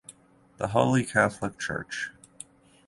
the 0.57 0.69
holy 0.69 1.05
catholic 1.05 1.59
Church 1.59 2.09